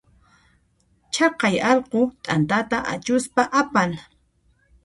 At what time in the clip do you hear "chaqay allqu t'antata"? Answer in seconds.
1.13-2.77